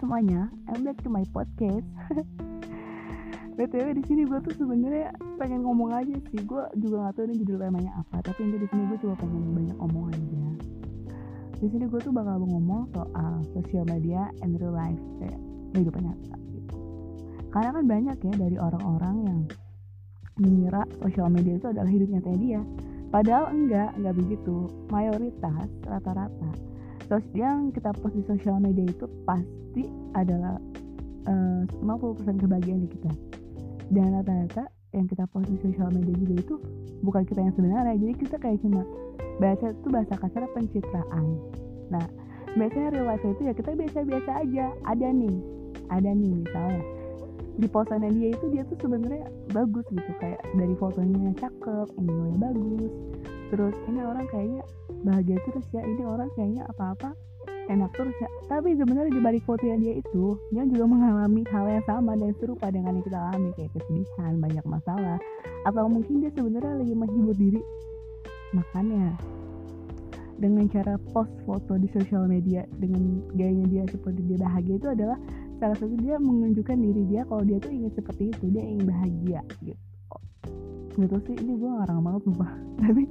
[0.00, 1.84] semuanya, I'm back to my podcast.
[3.60, 6.40] btw di sini gue tuh sebenarnya pengen ngomong aja sih.
[6.48, 9.52] Gue juga nggak tahu ini judul temanya apa, tapi intinya di sini gue cuma pengen
[9.52, 10.44] banyak ngomong aja.
[11.60, 15.36] Di sini gue tuh bakal ngomong soal sosial media and real life kayak
[15.76, 16.36] kehidupan nyata.
[16.56, 16.76] Gitu.
[17.52, 19.40] Karena kan banyak ya dari orang-orang yang
[20.40, 22.60] mengira sosial media itu adalah hidup nyatanya dia.
[23.12, 24.72] Padahal enggak, enggak begitu.
[24.88, 26.69] Mayoritas rata-rata
[27.10, 29.82] terus yang kita post di sosial media itu pasti
[30.14, 30.54] adalah
[31.26, 33.10] uh, 50% kebahagiaan di kita.
[33.90, 36.54] Dan rata-rata yang kita post di sosial media juga itu
[37.02, 37.98] bukan kita yang sebenarnya.
[37.98, 38.86] Jadi kita kayak cuma
[39.42, 41.26] bahasa itu bahasa kasar pencitraan.
[41.90, 42.06] Nah
[42.54, 44.70] biasanya real life itu ya kita biasa-biasa aja.
[44.86, 45.36] Ada nih
[45.90, 46.82] ada nih misalnya
[47.58, 52.92] di posannya dia itu dia tuh sebenarnya bagus gitu kayak dari fotonya cakep angle bagus.
[53.50, 54.62] Terus ini orang kayaknya
[55.02, 57.10] bahagia terus ya ini orang kayaknya apa-apa
[57.70, 58.28] enak terus ya.
[58.46, 62.34] Tapi sebenarnya di balik foto yang dia itu dia juga mengalami hal yang sama dan
[62.38, 65.18] serupa dengan yang kita alami kayak kesedihan banyak masalah.
[65.66, 67.62] Atau mungkin dia sebenarnya lagi menghibur diri
[68.50, 69.14] makanya
[70.40, 75.18] dengan cara post foto di sosial media dengan gayanya dia seperti dia bahagia itu adalah
[75.60, 79.40] salah satu dia menunjukkan diri dia kalau dia tuh ingin seperti itu dia ingin bahagia
[79.60, 79.84] gitu.
[80.96, 82.50] Gitu sih ini gue ngarang banget sumpah.
[82.82, 83.02] Tapi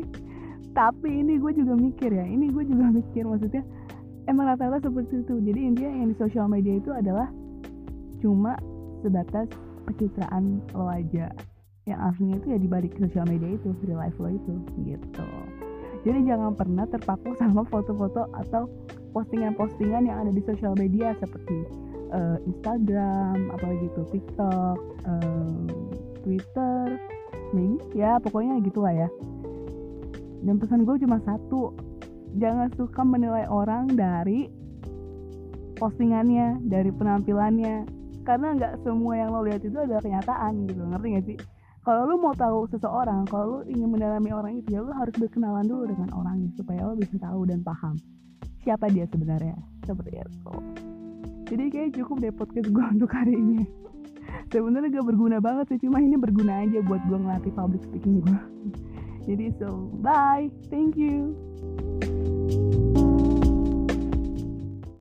[0.69, 3.65] tapi ini gue juga mikir ya ini gue juga mikir maksudnya
[4.25, 5.35] emang rata-rata seperti itu.
[5.45, 7.29] Jadi intinya yang di sosial media itu adalah
[8.21, 8.57] cuma
[9.05, 9.49] sebatas
[9.85, 11.29] pencitraan lo aja.
[11.85, 14.53] Yang aslinya itu ya di balik sosial media itu real life lo itu
[14.85, 15.25] gitu.
[16.05, 18.69] Jadi jangan pernah terpaku sama foto-foto atau
[19.13, 25.65] postingan-postingan yang ada di sosial media seperti uh, Instagram apalagi itu TikTok uh,
[26.25, 26.99] Twitter
[27.53, 29.09] maybe ya pokoknya gitu lah ya.
[30.39, 31.75] Dan pesan gue cuma satu
[32.37, 34.47] jangan suka menilai orang dari
[35.75, 37.87] postingannya dari penampilannya.
[38.27, 41.37] Karena nggak semua yang lo lihat itu adalah kenyataan gitu ngerti gak sih?
[41.81, 45.65] Kalau lo mau tahu seseorang kalau lo ingin mendalami orang itu ya lo harus berkenalan
[45.65, 47.97] dulu dengan orangnya supaya lo bisa tahu dan paham
[48.61, 49.57] siapa dia sebenarnya.
[49.87, 50.53] Seperti itu
[51.49, 53.65] jadi kayak cukup deh podcast gue untuk hari ini.
[54.53, 58.39] Sebenarnya gak berguna banget sih cuma ini berguna aja buat gue ngelatih public speaking gue
[59.29, 60.49] jadi so bye.
[60.73, 61.37] Thank you